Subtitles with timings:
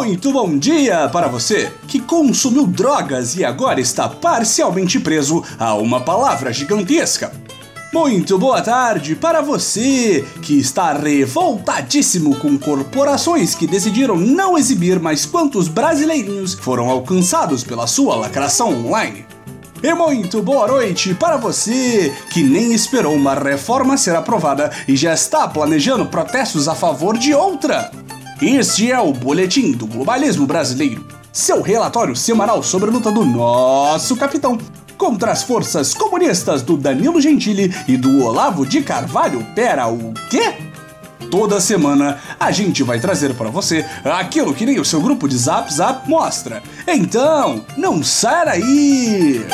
[0.00, 6.00] Muito bom dia para você que consumiu drogas e agora está parcialmente preso a uma
[6.00, 7.32] palavra gigantesca.
[7.92, 15.26] Muito boa tarde para você que está revoltadíssimo com corporações que decidiram não exibir mais
[15.26, 19.26] quantos brasileirinhos foram alcançados pela sua lacração online.
[19.82, 25.12] E muito boa noite para você que nem esperou uma reforma ser aprovada e já
[25.12, 27.90] está planejando protestos a favor de outra.
[28.40, 34.16] Este é o Boletim do Globalismo Brasileiro, seu relatório semanal sobre a luta do nosso
[34.16, 34.56] capitão
[34.96, 39.44] contra as forças comunistas do Danilo Gentili e do Olavo de Carvalho.
[39.56, 40.54] Pera, o quê?
[41.32, 45.36] Toda semana a gente vai trazer para você aquilo que nem o seu grupo de
[45.36, 46.62] Zap Zap mostra.
[46.86, 49.46] Então, não sai daí!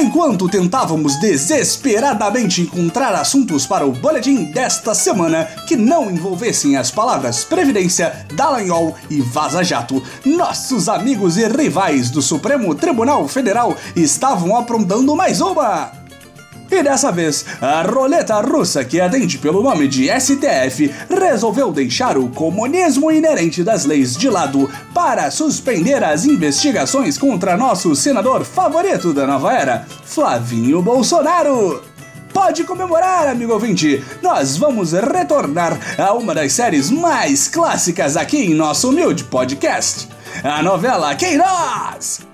[0.00, 7.44] Enquanto tentávamos desesperadamente encontrar assuntos para o boletim desta semana que não envolvessem as palavras
[7.44, 15.16] Previdência, Dallagnol e Vaza Jato, nossos amigos e rivais do Supremo Tribunal Federal estavam aprontando
[15.16, 16.07] mais uma!
[16.70, 22.28] E dessa vez, a roleta russa, que atende pelo nome de STF, resolveu deixar o
[22.28, 29.26] comunismo inerente das leis de lado para suspender as investigações contra nosso senador favorito da
[29.26, 31.82] nova era, Flavinho Bolsonaro.
[32.32, 34.04] Pode comemorar, amigo ouvinte!
[34.22, 40.08] Nós vamos retornar a uma das séries mais clássicas aqui em nosso humilde podcast,
[40.44, 42.27] a novela Queiroz!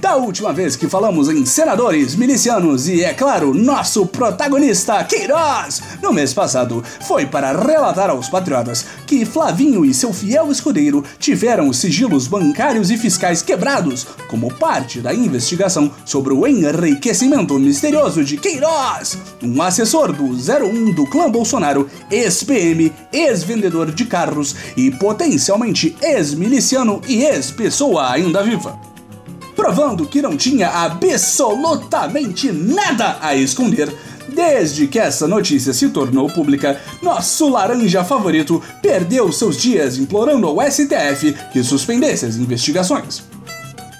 [0.00, 6.12] Da última vez que falamos em senadores, milicianos e, é claro, nosso protagonista, Queiroz, no
[6.12, 11.78] mês passado, foi para relatar aos patriotas que Flavinho e seu fiel escudeiro tiveram os
[11.78, 19.16] sigilos bancários e fiscais quebrados como parte da investigação sobre o enriquecimento misterioso de Queiroz,
[19.42, 27.24] um assessor do 01 do clã Bolsonaro, ex-PM, ex-vendedor de carros e potencialmente ex-miliciano e
[27.24, 28.78] ex-pessoa ainda viva
[29.56, 33.92] provando que não tinha absolutamente nada a esconder.
[34.28, 40.60] Desde que essa notícia se tornou pública, nosso laranja favorito perdeu seus dias implorando ao
[40.60, 43.24] STF que suspendesse as investigações.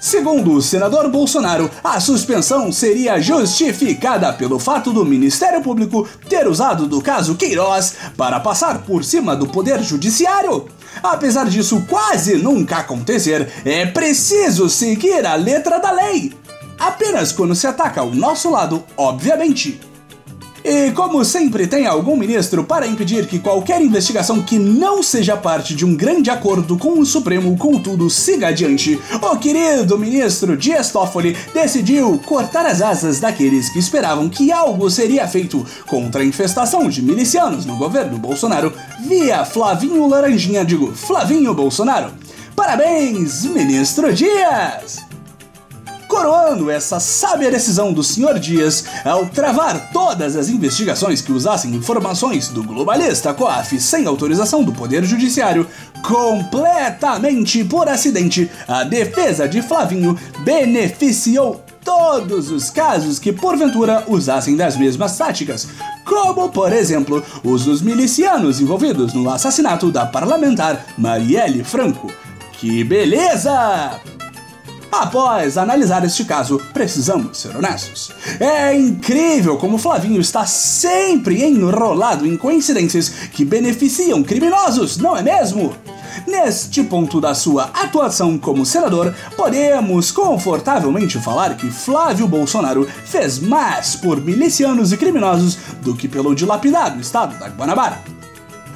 [0.00, 6.86] Segundo o senador Bolsonaro, a suspensão seria justificada pelo fato do Ministério Público ter usado
[6.86, 10.68] do caso Queiroz para passar por cima do Poder Judiciário.
[11.02, 16.32] Apesar disso quase nunca acontecer, é preciso seguir a letra da lei.
[16.78, 19.80] Apenas quando se ataca o nosso lado, obviamente.
[20.68, 25.76] E como sempre tem algum ministro para impedir que qualquer investigação que não seja parte
[25.76, 31.36] de um grande acordo com o Supremo, contudo, siga adiante, o querido ministro Dias Toffoli
[31.54, 37.00] decidiu cortar as asas daqueles que esperavam que algo seria feito contra a infestação de
[37.00, 38.72] milicianos no governo Bolsonaro
[39.06, 42.10] via Flavinho Laranjinha, digo, Flavinho Bolsonaro.
[42.56, 45.05] Parabéns, ministro Dias!
[46.08, 48.38] Coroando essa sábia decisão do Sr.
[48.38, 54.72] Dias ao travar todas as investigações que usassem informações do globalista COAF sem autorização do
[54.72, 55.66] Poder Judiciário,
[56.02, 64.76] completamente por acidente, a defesa de Flavinho beneficiou todos os casos que porventura usassem das
[64.76, 65.68] mesmas táticas,
[66.04, 72.12] como, por exemplo, os dos milicianos envolvidos no assassinato da parlamentar Marielle Franco.
[72.52, 74.15] Que beleza!
[74.98, 78.10] Após analisar este caso, precisamos ser honestos.
[78.40, 85.76] É incrível como Flavinho está sempre enrolado em coincidências que beneficiam criminosos, não é mesmo?
[86.26, 93.96] Neste ponto da sua atuação como senador, podemos confortavelmente falar que Flávio Bolsonaro fez mais
[93.96, 98.15] por milicianos e criminosos do que pelo dilapidado estado da Guanabara.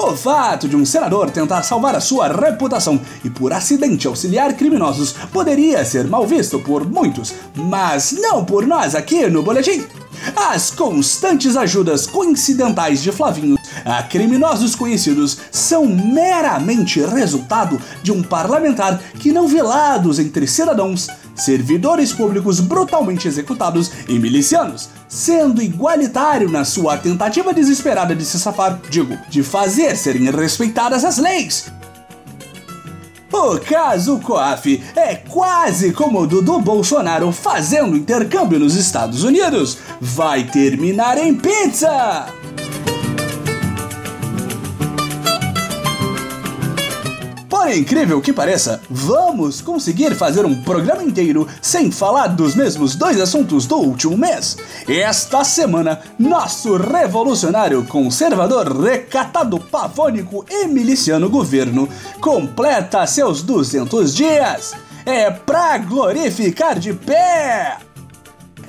[0.03, 5.13] O fato de um senador tentar salvar a sua reputação e por acidente auxiliar criminosos
[5.31, 9.85] poderia ser mal visto por muitos, mas não por nós aqui no Boletim.
[10.35, 18.99] As constantes ajudas coincidentais de Flavinho a criminosos conhecidos são meramente resultado de um parlamentar
[19.19, 21.09] que não vê lados entre cidadãos,
[21.41, 28.81] servidores públicos brutalmente executados e milicianos, sendo igualitário na sua tentativa desesperada de se safar,
[28.89, 31.73] digo, de fazer serem respeitadas as leis.
[33.33, 39.79] O caso COAF é quase como o do Bolsonaro fazendo intercâmbio nos Estados Unidos.
[40.01, 42.27] Vai terminar em pizza!
[47.61, 53.21] Por incrível que pareça, vamos conseguir fazer um programa inteiro sem falar dos mesmos dois
[53.21, 54.57] assuntos do último mês.
[54.89, 61.87] Esta semana, nosso revolucionário conservador, recatado, pavônico e miliciano governo
[62.19, 64.73] completa seus 200 dias.
[65.05, 67.90] É pra glorificar de pé!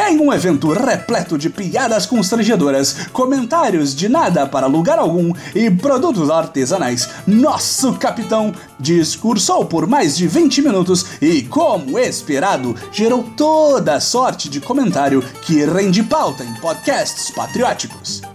[0.09, 6.29] Em um evento repleto de piadas constrangedoras, comentários de nada para lugar algum e produtos
[6.29, 14.49] artesanais, nosso capitão discursou por mais de 20 minutos e, como esperado, gerou toda sorte
[14.49, 18.30] de comentário que rende pauta em podcasts patrióticos.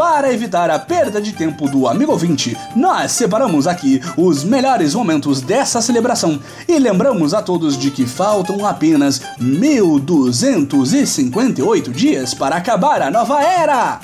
[0.00, 5.42] Para evitar a perda de tempo do amigo ouvinte, nós separamos aqui os melhores momentos
[5.42, 13.10] dessa celebração e lembramos a todos de que faltam apenas 1258 dias para acabar a
[13.10, 14.00] nova era!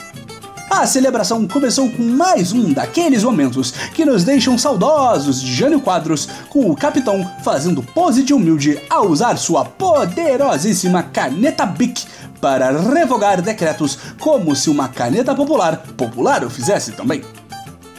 [0.68, 6.28] A celebração começou com mais um daqueles momentos que nos deixam saudosos de Jânio Quadros,
[6.50, 12.04] com o capitão fazendo pose de humilde ao usar sua poderosíssima caneta Bic
[12.40, 17.22] para revogar decretos como se uma caneta popular popular o fizesse também.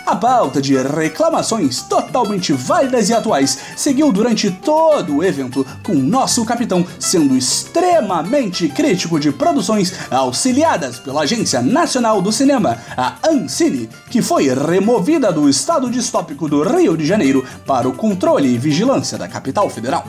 [0.08, 6.46] A pauta de reclamações totalmente válidas e atuais seguiu durante todo o evento, com nosso
[6.46, 14.22] capitão sendo extremamente crítico de produções auxiliadas pela Agência Nacional do Cinema, a Ancine, que
[14.22, 19.28] foi removida do estado distópico do Rio de Janeiro para o controle e vigilância da
[19.28, 20.08] capital federal.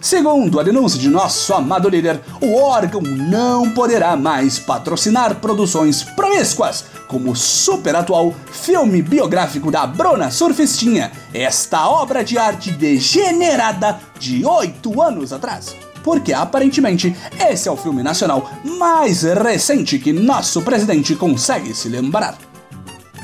[0.00, 6.84] Segundo a denúncia de nosso amado líder, o órgão não poderá mais patrocinar produções promíscuas,
[7.08, 14.44] como o super atual filme biográfico da Bruna Surfistinha, esta obra de arte degenerada de
[14.44, 15.74] oito anos atrás.
[16.04, 17.14] Porque aparentemente
[17.50, 22.47] esse é o filme nacional mais recente que nosso presidente consegue se lembrar.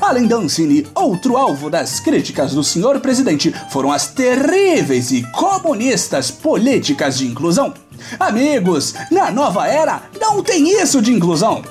[0.05, 6.29] Além da Ancine, outro alvo das críticas do senhor presidente foram as terríveis e comunistas
[6.29, 7.73] políticas de inclusão.
[8.19, 11.63] Amigos, na nova era não tem isso de inclusão.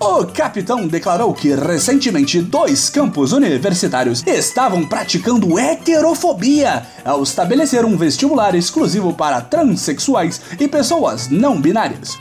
[0.00, 8.54] O capitão declarou que recentemente dois campos universitários estavam praticando heterofobia ao estabelecer um vestibular
[8.54, 12.18] exclusivo para transexuais e pessoas não binárias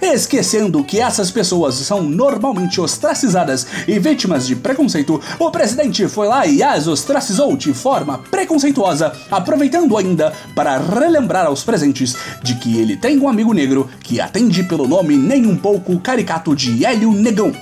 [0.00, 6.46] esquecendo que essas pessoas são normalmente ostracizadas e vítimas de preconceito, o presidente foi lá
[6.46, 12.96] e as ostracizou de forma preconceituosa, aproveitando ainda para relembrar aos presentes de que ele
[12.96, 17.52] tem um amigo negro que atende pelo nome nem um pouco caricato de Hélio Negão.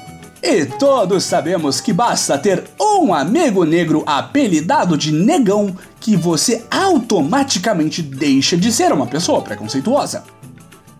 [0.42, 8.02] E todos sabemos que basta ter um amigo negro apelidado de negão que você automaticamente
[8.02, 10.22] deixa de ser uma pessoa preconceituosa.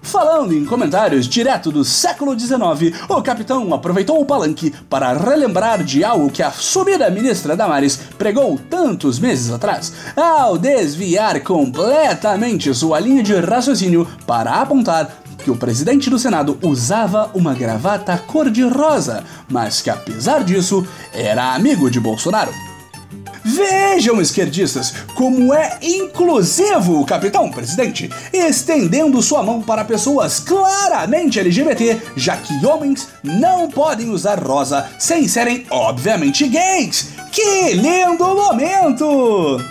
[0.05, 6.05] Falando em comentários direto do século XIX, o capitão aproveitou o palanque para relembrar de
[6.05, 13.23] algo que a sumida ministra Damares pregou tantos meses atrás, ao desviar completamente sua linha
[13.23, 15.11] de raciocínio para apontar
[15.43, 21.91] que o presidente do Senado usava uma gravata cor-de-rosa, mas que apesar disso era amigo
[21.91, 22.53] de Bolsonaro.
[23.55, 32.01] Vejam, esquerdistas, como é inclusivo o capitão presidente, estendendo sua mão para pessoas claramente LGBT,
[32.17, 37.11] já que homens não podem usar rosa sem serem, obviamente, gays.
[37.31, 39.62] Que lindo momento!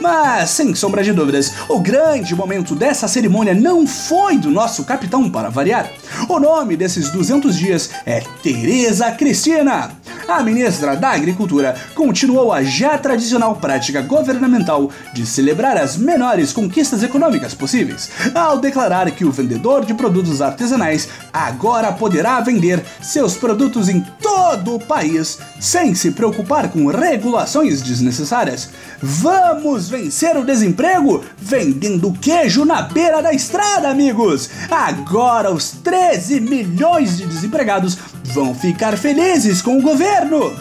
[0.00, 5.28] Mas, sem sombra de dúvidas, o grande momento dessa cerimônia não foi do nosso capitão
[5.28, 5.90] para variar.
[6.28, 10.03] O nome desses 200 dias é Tereza Cristina.
[10.26, 17.02] A ministra da Agricultura continuou a já tradicional prática governamental de celebrar as menores conquistas
[17.02, 23.90] econômicas possíveis, ao declarar que o vendedor de produtos artesanais agora poderá vender seus produtos
[23.90, 28.70] em todo o país sem se preocupar com regulações desnecessárias.
[29.02, 34.48] Vamos vencer o desemprego vendendo queijo na beira da estrada, amigos!
[34.70, 37.98] Agora os 13 milhões de desempregados
[38.34, 40.52] vão ficar felizes com o governo!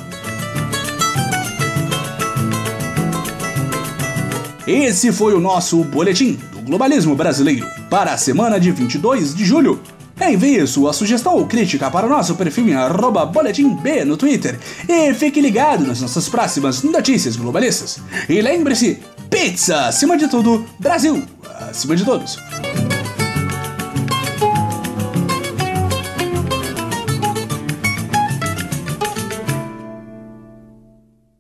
[4.68, 9.82] Esse foi o nosso boletim do globalismo brasileiro para a semana de 22 de julho.
[10.22, 12.76] Envie sua sugestão ou crítica para o nosso perfil em
[13.26, 18.00] boletimb no Twitter e fique ligado nas nossas próximas notícias globalistas.
[18.30, 19.00] E lembre-se,
[19.32, 21.24] pizza acima de tudo, Brasil
[21.70, 22.38] acima de todos.